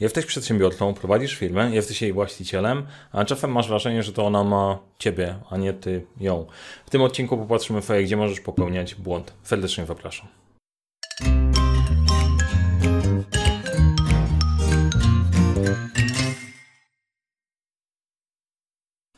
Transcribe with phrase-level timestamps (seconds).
[0.00, 4.78] Jesteś przedsiębiorcą, prowadzisz firmę, jesteś jej właścicielem, a czasem masz wrażenie, że to ona ma
[4.98, 6.46] ciebie, a nie ty ją.
[6.86, 9.32] W tym odcinku popatrzymy sobie, gdzie możesz popełniać błąd.
[9.42, 10.28] Serdecznie zapraszam.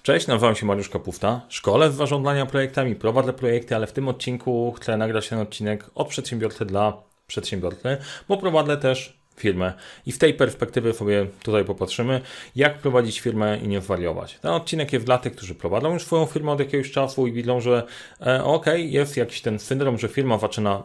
[0.03, 1.41] Cześć, nazywam się Mariusz Kapufta.
[1.49, 6.09] Szkole w zarządzania projektami, prowadzę projekty, ale w tym odcinku chcę nagrać ten odcinek od
[6.09, 7.97] przedsiębiorcy dla przedsiębiorcy,
[8.29, 9.73] bo prowadzę też firmę.
[10.07, 12.21] I w tej perspektywie sobie tutaj popatrzymy,
[12.57, 14.39] jak prowadzić firmę i nie wariować.
[14.43, 17.61] Ten odcinek jest dla tych, którzy prowadzą już swoją firmę od jakiegoś czasu i widzą,
[17.61, 17.87] że
[18.27, 20.83] e, ok, jest jakiś ten syndrom, że firma zaczyna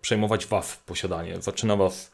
[0.00, 2.10] przejmować was w posiadanie, zaczyna was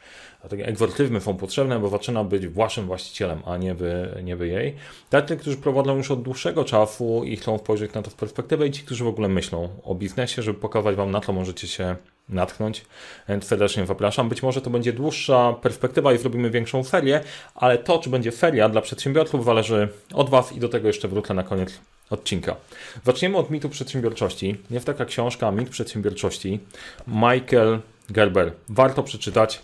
[0.49, 4.75] takie egzortyzmy są potrzebne, bo zaczyna być waszym właścicielem, a nie wy, nie wy jej.
[5.11, 8.71] Tacy, którzy prowadzą już od dłuższego czasu i chcą spojrzeć na to w perspektywę i
[8.71, 11.97] ci, którzy w ogóle myślą o biznesie, żeby pokazać wam na to możecie się
[12.29, 12.85] natknąć.
[13.29, 14.29] Więc serdecznie zapraszam.
[14.29, 17.21] Być może to będzie dłuższa perspektywa i zrobimy większą ferię,
[17.55, 21.35] ale to, czy będzie feria dla przedsiębiorców, zależy od Was i do tego jeszcze wrócę
[21.35, 22.57] na koniec odcinka.
[23.05, 24.57] Zaczniemy od mitu przedsiębiorczości.
[24.71, 26.61] Jest taka książka Mit przedsiębiorczości.
[27.07, 28.53] Michael Gerber.
[28.69, 29.63] Warto przeczytać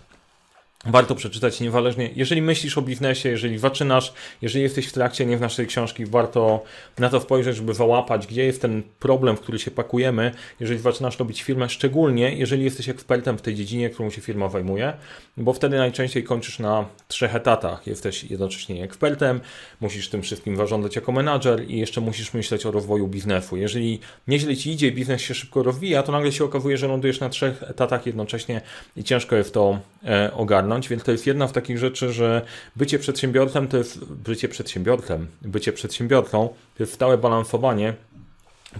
[0.87, 2.11] warto przeczytać niezależnie.
[2.17, 6.65] Jeżeli myślisz o biznesie, jeżeli zaczynasz, jeżeli jesteś w trakcie nie w naszej książki, warto
[6.99, 11.19] na to spojrzeć, żeby załapać, gdzie jest ten problem, w który się pakujemy, jeżeli zaczynasz
[11.19, 14.93] robić firmę, szczególnie jeżeli jesteś ekspertem w tej dziedzinie, którą się firma zajmuje,
[15.37, 17.87] bo wtedy najczęściej kończysz na trzech etatach.
[17.87, 19.41] Jesteś jednocześnie ekspertem,
[19.81, 23.57] musisz tym wszystkim zarządzać jako menadżer i jeszcze musisz myśleć o rozwoju biznesu.
[23.57, 27.29] Jeżeli nieźle ci idzie, biznes się szybko rozwija, to nagle się okazuje, że lądujesz na
[27.29, 28.61] trzech etatach jednocześnie
[28.97, 32.43] i ciężko jest to e, ogarnąć ogarnąć, więc to jest jedna z takich rzeczy, że
[32.77, 37.95] bycie przedsiębiorcą to jest bycie przedsiębiorcą, bycie przedsiębiorcą to jest stałe balansowanie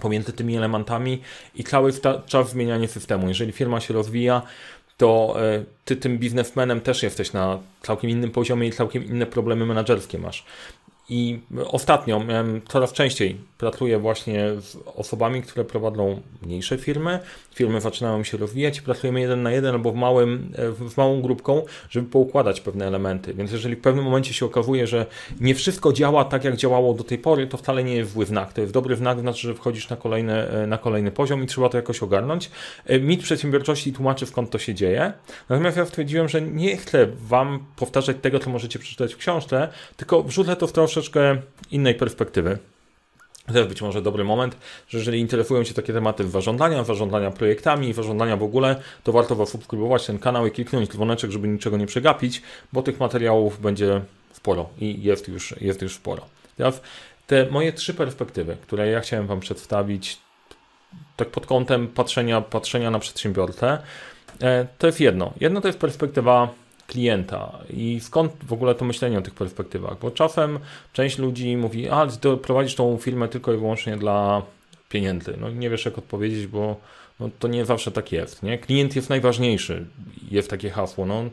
[0.01, 1.21] pomiędzy tymi elementami
[1.55, 1.91] i cały
[2.25, 3.27] czas zmienianie systemu.
[3.27, 4.41] Jeżeli firma się rozwija,
[4.97, 9.65] to e, ty tym biznesmenem też jesteś na całkiem innym poziomie i całkiem inne problemy
[9.65, 10.43] menedżerskie masz.
[11.13, 12.21] I ostatnio
[12.67, 17.19] coraz częściej pracuję właśnie z osobami, które prowadzą mniejsze firmy.
[17.55, 22.09] Firmy zaczynają się rozwijać pracujemy jeden na jeden albo w, małym, w małą grupką, żeby
[22.09, 23.33] poukładać pewne elementy.
[23.33, 25.05] Więc jeżeli w pewnym momencie się okazuje, że
[25.41, 28.53] nie wszystko działa tak, jak działało do tej pory, to wcale nie jest zły znak.
[28.53, 31.77] To jest dobry znak, znaczy, że wchodzisz na kolejny, na kolejny poziom i trzeba to
[31.77, 32.51] jakoś ogarnąć.
[33.01, 35.13] Mit przedsiębiorczości tłumaczy, skąd to się dzieje.
[35.49, 39.67] Natomiast ja stwierdziłem, że nie chcę Wam powtarzać tego, co możecie przeczytać w książce,
[39.97, 41.02] tylko wrzucę to w troszeczkę
[41.71, 42.57] innej perspektywy.
[43.47, 47.93] To jest być może dobry moment, że jeżeli interesują Cię takie tematy zarządzania, zarządzania projektami,
[47.93, 52.41] zarządzania w ogóle, to warto zasubskrybować ten kanał i kliknąć dzwoneczek, żeby niczego nie przegapić,
[52.73, 54.01] bo tych materiałów będzie
[54.33, 56.25] sporo i jest już, jest już sporo.
[56.57, 56.81] Teraz
[57.27, 60.17] te moje trzy perspektywy, które ja chciałem Wam przedstawić,
[61.15, 63.77] tak pod kątem patrzenia, patrzenia na przedsiębiorcę,
[64.41, 65.33] e, to jest jedno.
[65.39, 66.49] Jedno to jest perspektywa
[66.93, 70.59] klienta i skąd w ogóle to myślenie o tych perspektywach, bo czasem
[70.93, 74.41] część ludzi mówi, a ty prowadzisz tą firmę tylko i wyłącznie dla
[74.89, 75.37] pieniędzy.
[75.41, 76.75] No nie wiesz jak odpowiedzieć, bo
[77.19, 78.57] no, to nie zawsze tak jest, nie?
[78.57, 79.85] Klient jest najważniejszy,
[80.31, 81.23] jest takie hasło, no,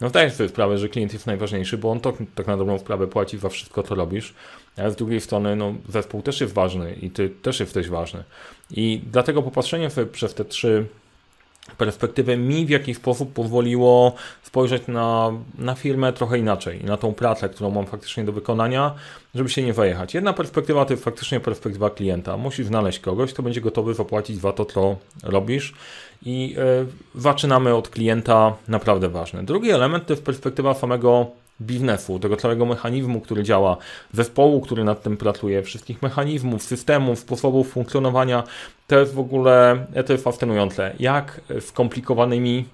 [0.00, 3.06] no zdajesz sobie sprawę, że klient jest najważniejszy, bo on to, tak na dobrą sprawę
[3.06, 4.34] płaci za wszystko, co robisz,
[4.76, 8.24] ale z drugiej strony, no, zespół też jest ważny i ty też jesteś ważny.
[8.70, 10.86] I dlatego popatrzenie sobie przez te trzy
[11.78, 17.48] perspektywę mi w jakiś sposób pozwoliło spojrzeć na, na firmę trochę inaczej, na tą pracę,
[17.48, 18.94] którą mam faktycznie do wykonania,
[19.34, 20.14] żeby się nie wejechać.
[20.14, 22.36] Jedna perspektywa to jest faktycznie perspektywa klienta.
[22.36, 25.74] Musisz znaleźć kogoś, kto będzie gotowy zapłacić za to, co robisz
[26.22, 29.44] i yy, zaczynamy od klienta, naprawdę ważne.
[29.44, 31.26] Drugi element to jest perspektywa samego
[31.62, 33.76] biznesu, tego całego mechanizmu, który działa,
[34.12, 38.44] zespołu, który nad tym pracuje, wszystkich mechanizmów, systemów, sposobów funkcjonowania,
[38.86, 42.64] to jest w ogóle, to jest fascynujące, jak skomplikowanymi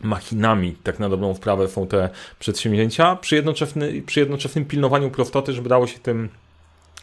[0.00, 5.68] machinami, tak na dobrą sprawę, są te przedsięwzięcia, przy, jednoczesny, przy jednoczesnym pilnowaniu prostoty, żeby
[5.68, 6.28] dało się tym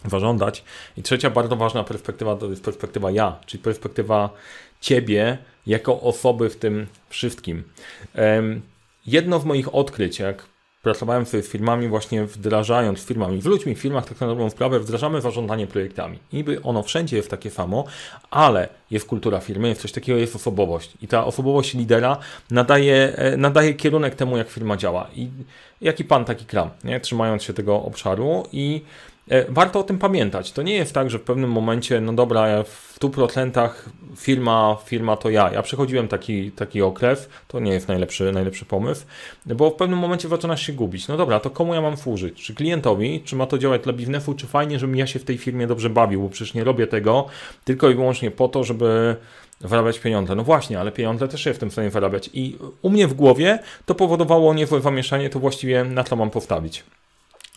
[0.06, 0.64] zarządzać.
[0.98, 4.30] I trzecia bardzo ważna perspektywa to jest perspektywa ja, czyli perspektywa
[4.82, 5.38] ciebie
[5.68, 7.64] jako osoby w tym wszystkim.
[9.08, 10.44] Jedno z moich odkryć, jak
[10.86, 15.22] pracowałem z firmami właśnie wdrażając firmami, w ludźmi w firmach tak na dobrą sprawę wdrażamy
[15.22, 16.20] zarządzanie projektami.
[16.34, 17.84] Niby ono wszędzie jest takie samo,
[18.32, 22.18] ale jest kultura firmy, jest coś takiego, jest osobowość i ta osobowość lidera
[22.52, 25.08] nadaje, e, nadaje kierunek temu, jak firma działa.
[25.16, 25.30] I
[25.82, 27.00] jaki pan, taki kram, nie?
[27.00, 28.82] trzymając się tego obszaru i
[29.50, 30.52] warto o tym pamiętać.
[30.52, 33.70] To nie jest tak, że w pewnym momencie, no dobra, w 100%
[34.16, 35.52] firma, firma to ja.
[35.54, 39.06] Ja przechodziłem taki, taki okres, to nie jest najlepszy, najlepszy pomysł,
[39.46, 41.08] bo w pewnym momencie zaczynasz się gubić.
[41.08, 42.44] No dobra, to komu ja mam służyć?
[42.44, 43.22] Czy klientowi?
[43.26, 44.34] Czy ma to działać dla biznesu?
[44.34, 46.22] Czy fajnie, żebym ja się w tej firmie dobrze bawił?
[46.22, 47.26] Bo przecież nie robię tego
[47.64, 49.16] tylko i wyłącznie po to, żeby
[49.62, 50.36] wyrabiać pieniądze.
[50.36, 52.30] No właśnie, ale pieniądze też jest w tym stanie wyrabiać.
[52.34, 56.84] I u mnie w głowie to powodowało niezłe zamieszanie, to właściwie na co mam postawić.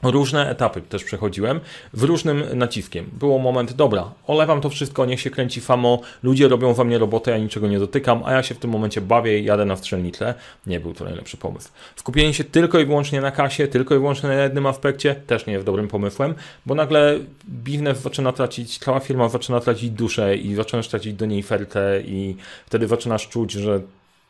[0.02, 1.60] Różne etapy też przechodziłem,
[1.92, 3.10] w różnym naciskiem.
[3.12, 7.30] Było moment, dobra, olewam to wszystko, niech się kręci famo, ludzie robią we mnie robotę,
[7.30, 10.34] ja niczego nie dotykam, a ja się w tym momencie bawię i jadę na strzelnicę.
[10.66, 11.68] Nie był to najlepszy pomysł.
[11.96, 15.52] Skupienie się tylko i wyłącznie na kasie, tylko i wyłącznie na jednym aspekcie, też nie
[15.52, 16.34] jest dobrym pomysłem,
[16.66, 17.18] bo nagle
[17.48, 22.36] biznes zaczyna tracić, cała firma zaczyna tracić duszę i zaczynasz tracić do niej fertę i
[22.66, 23.80] wtedy zaczynasz czuć, że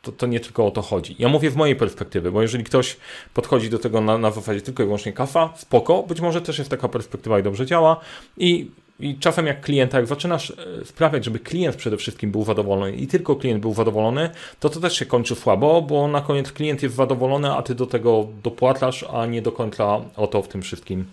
[0.01, 1.15] to, to nie tylko o to chodzi.
[1.19, 2.97] Ja mówię w mojej perspektywy, bo jeżeli ktoś
[3.33, 6.69] podchodzi do tego na, na zasadzie tylko i wyłącznie kafa, spoko, być może też jest
[6.69, 7.99] taka perspektywa i dobrze działa
[8.37, 12.95] i i czasem jak klienta, jak zaczynasz e, sprawiać, żeby klient przede wszystkim był zadowolony
[12.95, 14.29] i tylko klient był zadowolony,
[14.59, 17.85] to to też się kończy słabo, bo na koniec klient jest zadowolony, a ty do
[17.85, 21.05] tego dopłacasz, a nie do końca o to w tym wszystkim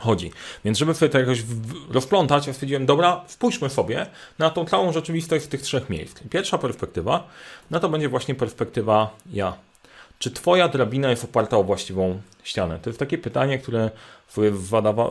[0.00, 0.30] chodzi.
[0.64, 1.42] Więc żeby sobie to jakoś
[1.90, 4.06] rozplątać, ja stwierdziłem, dobra, spójrzmy sobie
[4.38, 6.20] na tą całą rzeczywistość z tych trzech miejsc.
[6.30, 7.28] pierwsza perspektywa,
[7.70, 9.56] no to będzie właśnie perspektywa ja.
[10.18, 12.78] Czy twoja drabina jest oparta o właściwą ścianę?
[12.82, 13.90] To jest takie pytanie, które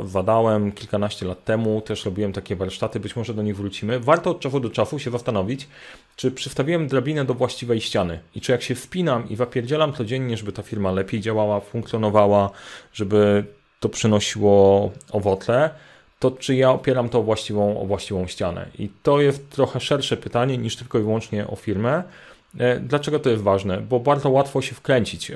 [0.01, 3.99] wadałem kilkanaście lat temu, też robiłem takie warsztaty, być może do nich wrócimy.
[3.99, 5.67] Warto od czasu do czasu się zastanowić,
[6.15, 10.51] czy przystawiłem drabinę do właściwej ściany i czy jak się wpinam i zapierdzielam codziennie, żeby
[10.51, 12.49] ta firma lepiej działała, funkcjonowała,
[12.93, 13.45] żeby
[13.83, 15.69] to przynosiło owoce,
[16.19, 18.67] to czy ja opieram to o właściwą, o właściwą ścianę?
[18.79, 22.03] I to jest trochę szersze pytanie niż tylko i wyłącznie o firmę.
[22.59, 23.77] E, dlaczego to jest ważne?
[23.77, 25.31] Bo bardzo łatwo się wkręcić.
[25.31, 25.35] E,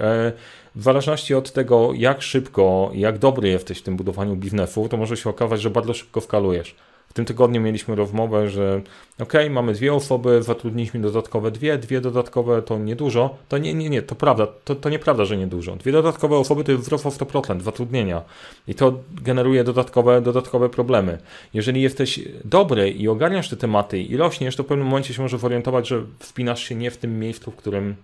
[0.75, 5.17] w zależności od tego, jak szybko, jak dobry jesteś w tym budowaniu biznesu, to może
[5.17, 6.75] się okazać, że bardzo szybko skalujesz
[7.13, 8.81] tym tygodniu mieliśmy rozmowę, że
[9.19, 13.35] ok, mamy dwie osoby, zatrudniliśmy dodatkowe dwie, dwie dodatkowe to niedużo.
[13.49, 15.75] To nie, nie, nie, to prawda, to, to nieprawda, że niedużo.
[15.75, 18.21] Dwie dodatkowe osoby to jest wzrost o 100% zatrudnienia
[18.67, 21.17] i to generuje dodatkowe, dodatkowe problemy.
[21.53, 25.43] Jeżeli jesteś dobry i ogarniasz te tematy i rośniesz, to w pewnym momencie się możesz
[25.43, 27.95] orientować, że wspinasz się nie w tym miejscu, w którym,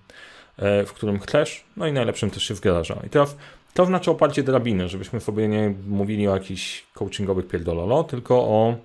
[0.57, 2.99] e, w którym chcesz, no i najlepszym też się wdraża.
[3.07, 3.37] I teraz
[3.73, 8.75] to znaczy oparcie drabiny, żebyśmy sobie nie mówili o jakichś coachingowych pierdololo, tylko o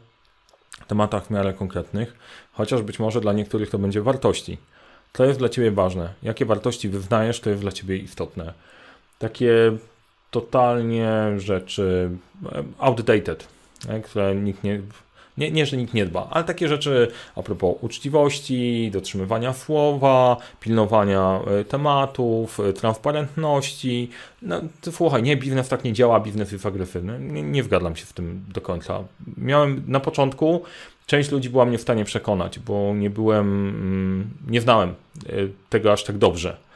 [0.87, 2.15] tematach w miarę konkretnych,
[2.53, 4.59] chociaż być może dla niektórych to będzie wartości.
[5.13, 6.15] To jest dla Ciebie ważne.
[6.23, 8.53] Jakie wartości wyznajesz, to jest dla Ciebie istotne.
[9.19, 9.77] Takie
[10.31, 12.11] totalnie rzeczy
[12.79, 13.49] outdated,
[14.05, 14.81] które nikt nie,
[15.39, 21.41] nie, nie, że nikt nie dba, ale takie rzeczy a propos uczciwości, dotrzymywania słowa, pilnowania
[21.61, 24.11] e, tematów, e, transparentności.
[24.43, 27.19] No, słuchaj, nie, biznes tak nie działa, biznes jest agresywny.
[27.21, 29.05] Nie, nie wgadam się w tym do końca.
[29.37, 30.63] Miałem na początku,
[31.07, 35.33] część ludzi była mnie w stanie przekonać, bo nie byłem, mm, nie znałem e,
[35.69, 36.68] tego aż tak dobrze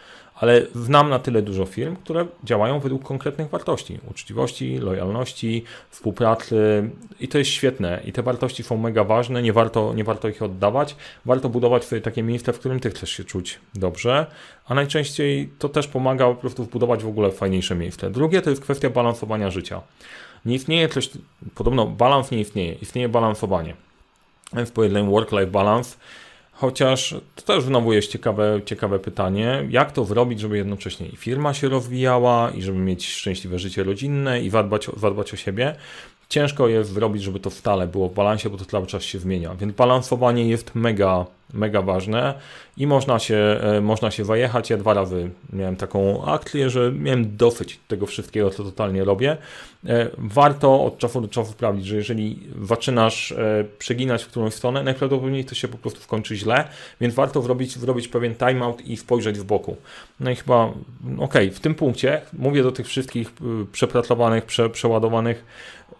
[0.43, 6.91] ale znam na tyle dużo firm, które działają według konkretnych wartości: uczciwości, lojalności, współpracy
[7.21, 8.00] i to jest świetne.
[8.05, 10.97] I te wartości są mega ważne, nie warto, nie warto ich oddawać.
[11.25, 14.27] Warto budować takie miejsce, w którym ty chcesz się czuć dobrze,
[14.67, 18.11] a najczęściej to też pomaga po prostu wbudować w ogóle fajniejsze miejsce.
[18.11, 19.81] Drugie to jest kwestia balansowania życia.
[20.44, 21.11] Nie istnieje coś,
[21.55, 23.75] podobno balans nie istnieje, istnieje balansowanie.
[24.53, 25.97] W pojedynczym work-life balance
[26.62, 31.55] Chociaż to też znowu jest ciekawe, ciekawe pytanie, jak to zrobić, żeby jednocześnie i firma
[31.55, 35.75] się rozwijała, i żeby mieć szczęśliwe życie rodzinne, i zadbać, zadbać o siebie.
[36.29, 39.55] Ciężko jest zrobić, żeby to stale było w balansie, bo to cały czas się zmienia.
[39.55, 42.35] Więc balansowanie jest mega, mega ważne
[42.77, 44.71] i można się, e, można się zajechać.
[44.71, 49.37] Ja dwa razy miałem taką akcję, że miałem dosyć tego wszystkiego, co totalnie robię.
[49.87, 54.82] E, warto od czasu do czasu sprawdzić, że jeżeli zaczynasz e, przeginać w którąś stronę,
[54.82, 56.65] najprawdopodobniej to się po prostu skończy źle,
[57.01, 59.77] więc warto zrobić, zrobić pewien timeout i spojrzeć w boku.
[60.20, 60.72] No i chyba,
[61.19, 63.32] ok, w tym punkcie mówię do tych wszystkich
[63.72, 65.44] przepracowanych, prze, przeładowanych,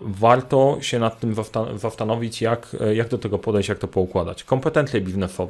[0.01, 1.35] warto się nad tym
[1.77, 4.45] zastanowić, jak, jak do tego podejść, jak to poukładać.
[4.45, 5.42] Kompetencje biznesowe,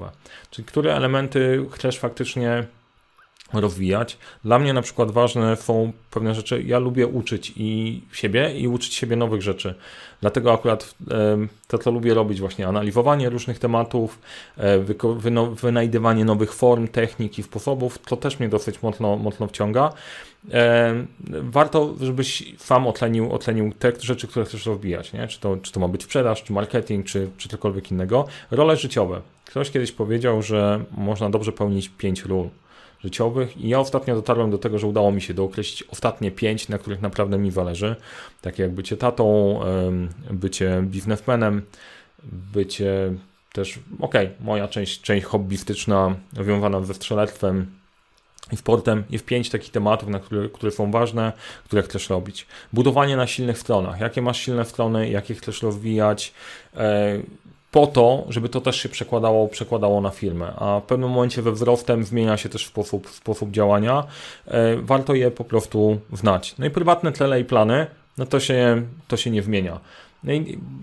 [0.51, 2.67] czyli które elementy chcesz faktycznie
[3.53, 4.19] rozwijać.
[4.45, 6.63] Dla mnie na przykład ważne są pewne rzeczy.
[6.63, 9.75] Ja lubię uczyć i siebie i uczyć siebie nowych rzeczy.
[10.21, 10.95] Dlatego akurat
[11.69, 14.19] to, co lubię robić, właśnie analizowanie różnych tematów,
[14.57, 14.79] e,
[15.55, 19.93] wynajdywanie nowych form, technik i sposobów, to też mnie dosyć mocno, mocno wciąga.
[21.29, 25.13] Warto, żebyś sam otlenił, otlenił te rzeczy, które chcesz rozwijać.
[25.13, 25.29] Nie?
[25.29, 28.27] Czy, to, czy to ma być sprzedaż, czy marketing, czy, czy cokolwiek innego.
[28.51, 29.21] Role życiowe.
[29.53, 32.49] Ktoś kiedyś powiedział, że można dobrze pełnić pięć ról
[33.01, 36.79] życiowych i ja ostatnio dotarłem do tego, że udało mi się dookreślić ostatnie pięć, na
[36.79, 37.97] których naprawdę mi zależy,
[38.41, 39.61] takie jak bycie tatą,
[40.31, 41.63] bycie biznesmenem,
[42.53, 43.15] bycie
[43.53, 47.67] też, okej, okay, moja część, część hobbystyczna związana ze strzelectwem
[48.53, 51.33] i sportem jest pięć takich tematów, na które, które są ważne,
[51.65, 52.47] które chcesz robić.
[52.73, 54.01] Budowanie na silnych stronach.
[54.01, 56.33] Jakie masz silne strony, jakie chcesz rozwijać,
[56.77, 57.19] e,
[57.73, 61.53] po to, żeby to też się przekładało, przekładało na filmę, a w pewnym momencie we
[61.53, 64.05] wzrostem zmienia się też sposób, sposób działania.
[64.47, 66.55] E, warto je po prostu znać.
[66.59, 67.87] No i prywatne tlele i plany,
[68.19, 69.81] no to się, to się nie zmienia.
[70.25, 70.33] No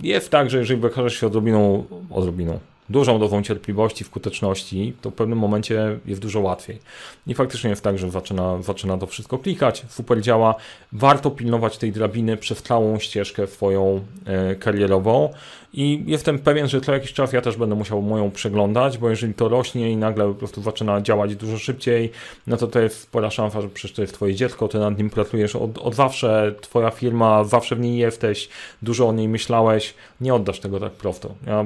[0.02, 5.40] jest tak, że jeżeli wykażesz się odrobiną, odrobiną, dużą dozą cierpliwości, skuteczności, to w pewnym
[5.40, 6.80] momencie jest dużo łatwiej.
[7.28, 10.56] I faktycznie jest tak, że zaczyna, zaczyna to wszystko klikać, super działa.
[10.92, 15.30] Warto pilnować tej drabiny przez całą ścieżkę swoją e, karierową
[15.74, 19.34] i jestem pewien, że co jakiś czas ja też będę musiał moją przeglądać, bo jeżeli
[19.34, 22.12] to rośnie i nagle po prostu zaczyna działać dużo szybciej,
[22.48, 25.10] no to to jest spora szansa, że przecież to jest twoje dziecko, ty nad nim
[25.10, 28.50] pracujesz od, od zawsze, twoja firma, zawsze w niej jesteś,
[28.82, 31.36] dużo o niej myślałeś, nie oddasz tego tak prosto.
[31.48, 31.66] Ja,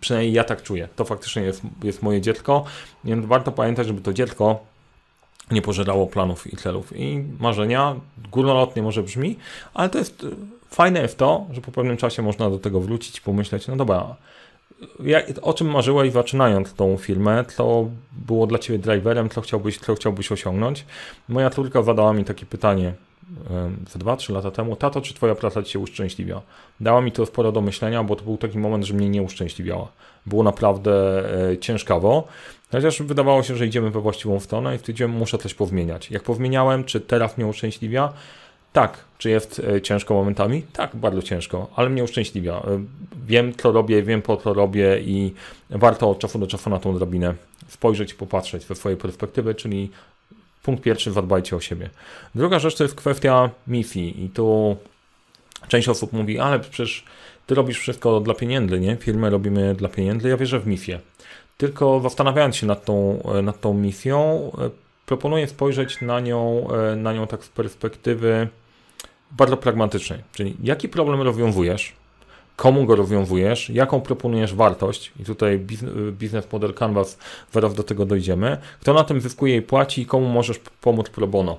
[0.00, 0.88] przynajmniej ja tak czuję.
[0.96, 2.64] To faktycznie jest, jest moje dziecko,
[3.04, 4.60] więc warto pamiętać, żeby to dziecko
[5.50, 7.94] nie pożerało planów i celów i marzenia.
[8.32, 9.36] Górnolotnie może brzmi,
[9.74, 10.26] ale to jest
[10.70, 14.16] fajne jest to, że po pewnym czasie można do tego wrócić i pomyśleć, no dobra,
[15.04, 19.94] jak, o czym marzyłeś zaczynając tą firmę, co było dla Ciebie driverem, co chciałbyś, co
[19.94, 20.84] chciałbyś osiągnąć.
[21.28, 22.94] Moja córka zadała mi takie pytanie
[23.90, 26.40] ze 2-3 lata temu, tato, czy Twoja praca Ci się uszczęśliwia?
[26.80, 29.88] Dała mi to sporo do myślenia, bo to był taki moment, że mnie nie uszczęśliwiała.
[30.26, 30.92] Było naprawdę
[31.50, 32.28] e, ciężkawo,
[32.72, 36.10] chociaż wydawało się, że idziemy we właściwą stronę i wtedy muszę coś powmieniać.
[36.10, 38.12] Jak powmieniałem, czy teraz mnie uszczęśliwia?
[38.72, 39.04] Tak.
[39.18, 40.62] Czy jest e, ciężko momentami?
[40.72, 42.54] Tak, bardzo ciężko, ale mnie uszczęśliwia.
[42.54, 42.84] E,
[43.26, 45.34] wiem, co robię, wiem, po co robię i
[45.70, 47.34] warto od czasu do czasu na tą drabinę
[47.68, 49.90] spojrzeć popatrzeć ze swojej perspektywy, czyli
[50.62, 51.90] punkt pierwszy, zadbajcie o siebie.
[52.34, 54.76] Druga rzecz to jest kwestia misji i tu
[55.68, 57.04] część osób mówi, ale przecież
[57.46, 58.96] ty robisz wszystko dla pieniędzy, nie?
[58.96, 61.00] Firmę robimy dla pieniędzy, ja wierzę w misję.
[61.56, 64.50] Tylko zastanawiając się nad tą, e, nad tą misją,
[65.06, 68.48] proponuję spojrzeć na nią, na nią tak z perspektywy
[69.30, 71.92] bardzo pragmatycznej, czyli jaki problem rozwiązujesz,
[72.56, 75.60] komu go rozwiązujesz, jaką proponujesz wartość, i tutaj
[76.12, 77.18] biznes model Canvas,
[77.52, 81.26] zaraz do tego dojdziemy, kto na tym zyskuje i płaci i komu możesz pomóc pro
[81.26, 81.58] bono.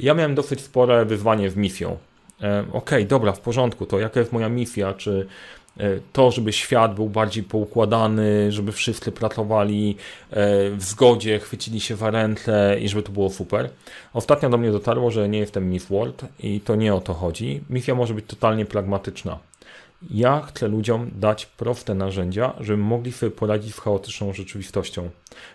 [0.00, 1.98] Ja miałem dosyć spore wyzwanie z misją.
[2.42, 5.26] E, ok, dobra, w porządku, to jaka jest moja misja, czy
[5.80, 9.96] E, to, żeby świat był bardziej poukładany, żeby wszyscy pracowali
[10.30, 13.70] e, w zgodzie, chwycili się w ręce i żeby to było super.
[14.12, 17.60] Ostatnio do mnie dotarło, że nie jestem Miss World i to nie o to chodzi.
[17.70, 19.38] Misja może być totalnie pragmatyczna.
[20.10, 25.10] Ja chcę ludziom dać proste narzędzia, żeby mogli sobie poradzić z chaotyczną rzeczywistością.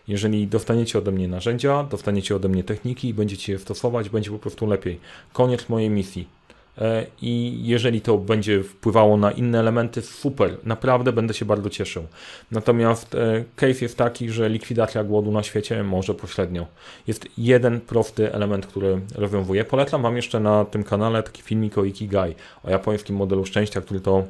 [0.08, 4.40] Jeżeli dostaniecie ode mnie narzędzia, dostaniecie ode mnie techniki i będziecie je stosować, będzie po
[4.40, 5.00] prostu lepiej.
[5.34, 6.37] Koniec mojej misji.
[6.78, 12.04] E, i jeżeli to będzie wpływało na inne elementy, super, naprawdę będę się bardzo cieszył.
[12.52, 16.66] Natomiast e, case jest taki, że likwidacja głodu na świecie może pośrednio.
[17.08, 19.66] Jest jeden prosty element, który rozwiązuje.
[19.66, 24.00] Polecam Wam jeszcze na tym kanale taki filmik o Ikigai, o japońskim modelu szczęścia, który
[24.00, 24.24] to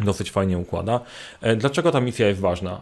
[0.00, 1.00] dosyć fajnie układa.
[1.40, 2.80] E, dlaczego ta misja jest ważna?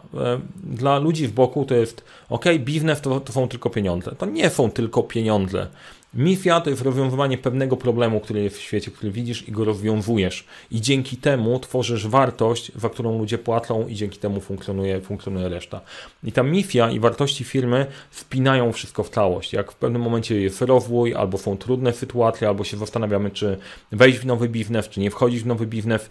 [0.63, 4.15] Dla ludzi w boku to jest ok, biznes to, to są tylko pieniądze.
[4.15, 5.67] To nie są tylko pieniądze.
[6.13, 10.45] Misja to jest rozwiązywanie pewnego problemu, który jest w świecie, który widzisz i go rozwiązujesz.
[10.71, 15.81] I dzięki temu tworzysz wartość, za którą ludzie płacą i dzięki temu funkcjonuje, funkcjonuje reszta.
[16.23, 19.53] I ta misja i wartości firmy spinają wszystko w całość.
[19.53, 23.57] Jak w pewnym momencie jest rozwój, albo są trudne sytuacje, albo się zastanawiamy, czy
[23.91, 26.09] wejść w nowy biznes, czy nie wchodzić w nowy biznes,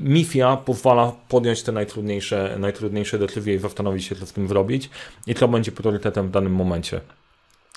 [0.00, 4.90] misja pozwala podjąć te najtrudniejsze, najtrudniejsze decyzje i zastanowić się, co z tym zrobić
[5.26, 7.00] i co będzie priorytetem w danym momencie.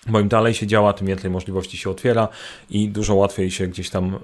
[0.08, 2.28] Bo im dalej się działa, tym więcej możliwości się otwiera
[2.70, 4.20] i dużo łatwiej się gdzieś tam e,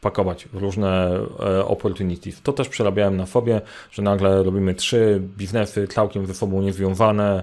[0.00, 2.42] wpakować w różne e, opportunities.
[2.42, 3.60] To też przerabiałem na sobie,
[3.92, 7.42] że nagle robimy trzy biznesy całkiem ze sobą niezwiązane,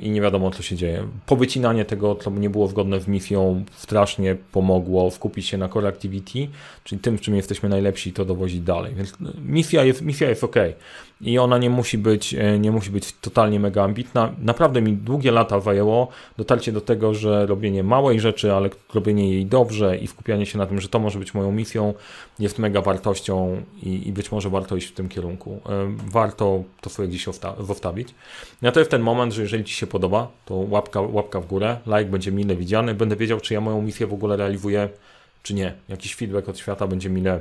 [0.00, 1.08] i nie wiadomo, co się dzieje.
[1.26, 6.48] Powycinanie tego, co nie było zgodne z misją, strasznie pomogło skupić się na core activity,
[6.84, 8.94] czyli tym, w czym jesteśmy najlepsi, to dowozić dalej.
[8.94, 10.56] Więc no, misja jest, misja jest ok.
[11.20, 14.32] I ona nie musi być, e, nie musi być totalnie mega ambitna.
[14.38, 19.46] Naprawdę mi długie lata zajęło dotarcie do tego, że robienie małej rzeczy, ale robienie jej
[19.46, 21.94] dobrze i skupianie się na tym, że to może być moją misją,
[22.38, 25.60] jest mega wartością i, i być może warto iść w tym kierunku.
[26.10, 27.26] Warto to sobie gdzieś
[27.60, 28.08] zostawić.
[28.62, 31.78] No to jest ten moment, że jeżeli Ci się podoba, to łapka, łapka w górę,
[31.86, 34.88] like będzie mile widziany, będę wiedział, czy ja moją misję w ogóle realizuję,
[35.42, 35.74] czy nie.
[35.88, 37.40] Jakiś feedback od świata będzie mile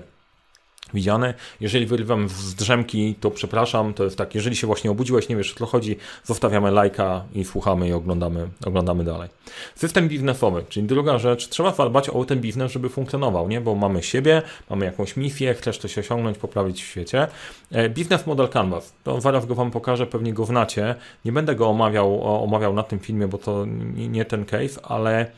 [0.94, 1.34] widziane.
[1.62, 5.54] Jeżeli wyrywam z drzemki, to przepraszam, to jest tak, jeżeli się właśnie obudziłeś, nie wiesz
[5.54, 9.30] o co chodzi, zostawiamy lajka i słuchamy i oglądamy, oglądamy dalej.
[9.76, 13.62] System biznesowy, czyli druga rzecz, trzeba zadbać o ten biznes, żeby funkcjonował, nie?
[13.62, 17.28] bo mamy siebie, mamy jakąś misję, chcesz coś osiągnąć, poprawić w świecie.
[17.72, 21.68] E, biznes model Canvas, to zaraz go Wam pokażę, pewnie go znacie, nie będę go
[21.68, 23.66] omawiał, omawiał na tym filmie, bo to
[23.96, 25.32] nie ten case, ale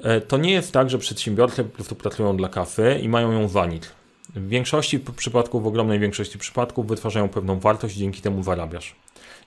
[0.00, 3.48] e, to nie jest tak, że przedsiębiorcy po prostu pracują dla kasy i mają ją
[3.48, 4.01] za nic
[4.34, 8.94] w większości przypadków, w ogromnej większości przypadków wytwarzają pewną wartość, dzięki temu zarabiasz.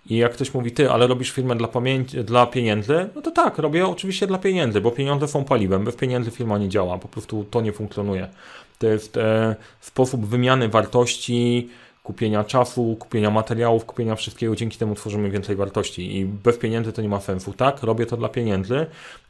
[0.10, 3.58] I jak ktoś mówi, ty, ale robisz firmę dla, pamięci, dla pieniędzy, no to tak,
[3.58, 7.46] robię oczywiście dla pieniędzy, bo pieniądze są paliwem, bez pieniędzy firma nie działa, po prostu
[7.52, 8.28] to nie funkcjonuje.
[8.80, 11.70] To jest e, sposób wymiany wartości,
[12.06, 17.02] kupienia czasu, kupienia materiałów, kupienia wszystkiego, dzięki temu tworzymy więcej wartości i bez pieniędzy to
[17.02, 17.54] nie ma sensu.
[17.54, 18.86] Tak, robię to dla pieniędzy,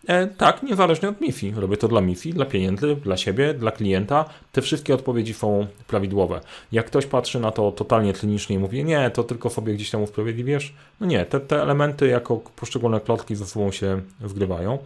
[0.08, 1.54] e, tak, niezależnie od MIFI.
[1.56, 4.26] Robię to dla MIFI, dla pieniędzy, dla siebie, dla klienta.
[4.52, 6.42] Te wszystkie odpowiedzi są prawidłowe.
[6.72, 10.04] Jak ktoś patrzy na to totalnie klinicznie i mówi, nie, to tylko sobie gdzieś tam
[10.04, 14.78] usprawiedliwiesz, no nie, te, te elementy jako poszczególne klotki ze sobą się wgrywają,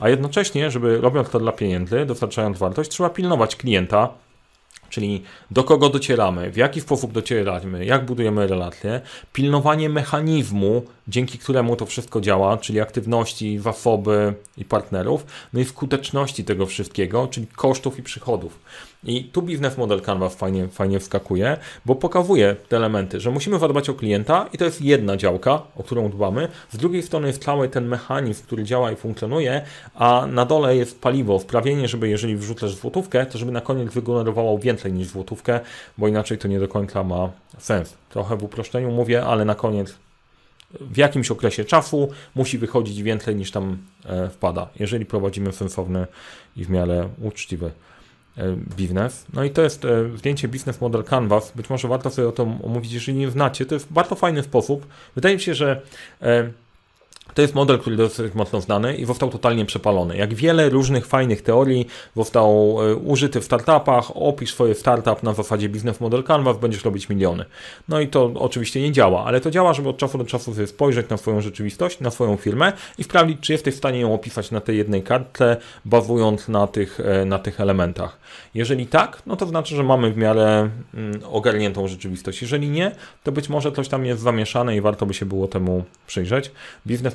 [0.00, 4.08] a jednocześnie, żeby robiąc to dla pieniędzy, dostarczając wartość, trzeba pilnować klienta,
[4.90, 9.00] Czyli do kogo docieramy, w jaki sposób docieramy, jak budujemy relacje,
[9.32, 16.44] pilnowanie mechanizmu, dzięki któremu to wszystko działa, czyli aktywności, zasoby i partnerów, no i skuteczności
[16.44, 18.58] tego wszystkiego, czyli kosztów i przychodów.
[19.04, 23.88] I tu biznes model Canva fajnie, fajnie wskakuje, bo pokazuje te elementy, że musimy zadbać
[23.88, 26.48] o klienta i to jest jedna działka, o którą dbamy.
[26.70, 29.62] Z drugiej strony jest cały ten mechanizm, który działa i funkcjonuje,
[29.94, 34.58] a na dole jest paliwo, wprawienie, żeby jeżeli wrzucasz złotówkę, to żeby na koniec wygenerowało
[34.58, 35.60] więcej niż złotówkę,
[35.98, 37.94] bo inaczej to nie do końca ma sens.
[38.10, 39.94] Trochę w uproszczeniu mówię, ale na koniec
[40.80, 46.06] w jakimś okresie czasu musi wychodzić więcej niż tam e, wpada, jeżeli prowadzimy sensowny
[46.56, 47.70] i w miarę uczciwy
[48.76, 49.26] biznes.
[49.34, 51.52] No i to jest e, zdjęcie Business Model Canvas.
[51.56, 53.66] Być może warto sobie o tym omówić, jeżeli nie znacie.
[53.66, 54.86] To jest bardzo fajny sposób.
[55.14, 55.82] Wydaje mi się, że
[56.22, 56.50] e,
[57.34, 60.16] to jest model, który dosyć mocno znany i został totalnie przepalony.
[60.16, 65.68] Jak wiele różnych fajnych teorii został e, użyty w startupach, opisz swoje startup na zasadzie
[65.68, 67.44] Business Model Canvas, będziesz robić miliony.
[67.88, 70.66] No i to oczywiście nie działa, ale to działa, żeby od czasu do czasu sobie
[70.66, 74.50] spojrzeć na swoją rzeczywistość, na swoją firmę i sprawdzić, czy jesteś w stanie ją opisać
[74.50, 78.18] na tej jednej kartce, bazując na tych, e, na tych elementach.
[78.54, 82.42] Jeżeli tak, no to znaczy, że mamy w miarę mm, ogarniętą rzeczywistość.
[82.42, 82.92] Jeżeli nie,
[83.24, 86.50] to być może coś tam jest zamieszane i warto by się było temu przyjrzeć.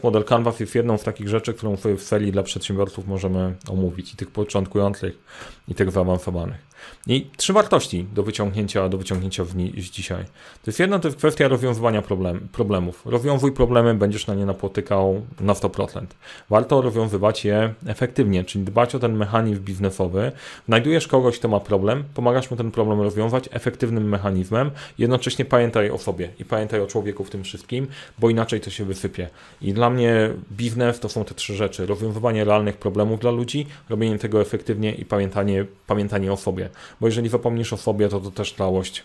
[0.03, 4.17] Model Canvas jest jedną z takich rzeczy, którą w serii dla przedsiębiorców możemy omówić i
[4.17, 5.19] tych początkujących
[5.67, 6.72] i tych zaawansowanych.
[7.07, 10.23] I trzy wartości do wyciągnięcia, do wyciągnięcia dzisiaj.
[10.63, 13.01] To jest jedna, to jest kwestia rozwiązywania problem, problemów.
[13.05, 16.05] Rozwiązuj problemy, będziesz na nie napotykał na 100%.
[16.49, 20.31] Warto rozwiązywać je efektywnie, czyli dbać o ten mechanizm biznesowy.
[20.67, 25.97] Znajdujesz kogoś, kto ma problem, pomagasz mu ten problem rozwiązać efektywnym mechanizmem, jednocześnie pamiętaj o
[25.97, 27.87] sobie i pamiętaj o człowieku w tym wszystkim,
[28.19, 29.29] bo inaczej to się wysypie.
[29.61, 31.85] I dla mnie biznes to są te trzy rzeczy.
[31.85, 36.69] Rozwiązywanie realnych problemów dla ludzi, robienie tego efektywnie i pamiętanie, pamiętanie o sobie
[37.01, 39.03] bo jeżeli zapomnisz o sobie, to to też całość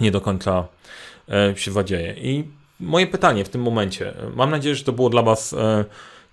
[0.00, 0.66] nie do końca
[1.28, 2.14] e, się zadzieje.
[2.18, 2.44] I
[2.80, 5.84] moje pytanie w tym momencie, mam nadzieję, że to było dla Was e,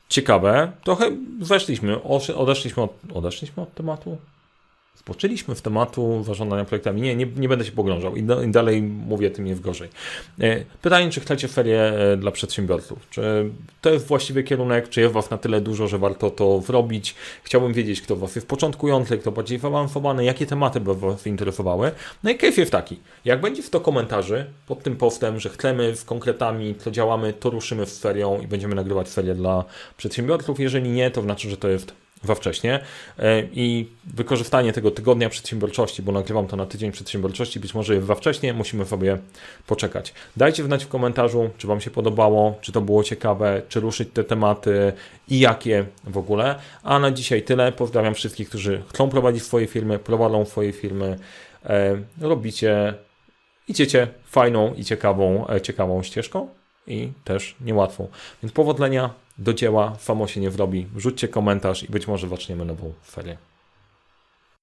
[0.09, 0.71] ciekawe.
[0.83, 2.03] Trochę weszliśmy,
[2.35, 4.17] odeszliśmy od, odeszliśmy od tematu?
[4.95, 7.01] Spoczyliśmy w tematu zarządzania projektami.
[7.01, 9.89] Nie, nie, nie będę się pogrążał i, i dalej mówię, tym jest gorzej.
[10.39, 13.09] E, pytanie, czy chcecie ferie e, dla przedsiębiorców?
[13.09, 13.49] Czy
[13.81, 14.89] to jest właściwy kierunek?
[14.89, 17.15] Czy jest Was na tyle dużo, że warto to zrobić?
[17.43, 21.91] Chciałbym wiedzieć, kto Was jest początkujący, kto bardziej zaawansowany, jakie tematy by Was interesowały.
[22.23, 22.99] No i case jest taki.
[23.25, 27.49] Jak będzie w to komentarzy pod tym postem, że chcemy z konkretami, co działamy, to
[27.49, 29.65] ruszymy z serią i będziemy nagrywać serię dla
[29.97, 30.59] przedsiębiorców.
[30.59, 32.79] Jeżeli nie, to znaczy, że to jest za wcześnie
[33.19, 38.07] e, i wykorzystanie tego tygodnia przedsiębiorczości, bo nagrywam to na tydzień przedsiębiorczości, być może jest
[38.07, 39.17] za wcześnie, musimy sobie
[39.67, 40.13] poczekać.
[40.37, 44.23] Dajcie znać w komentarzu, czy Wam się podobało, czy to było ciekawe, czy ruszyć te
[44.23, 44.93] tematy
[45.27, 46.55] i jakie w ogóle.
[46.83, 47.71] A na dzisiaj tyle.
[47.71, 51.19] Pozdrawiam wszystkich, którzy chcą prowadzić swoje firmy, prowadzą swoje firmy,
[51.65, 52.93] e, robicie,
[53.67, 56.49] idziecie fajną i ciekawą, e, ciekawą ścieżką
[56.87, 58.07] i też niełatwą.
[58.43, 60.87] Więc powodzenia, do dzieła, samo się nie wrobi.
[60.95, 63.37] Wrzućcie komentarz i być może zaczniemy nową serię.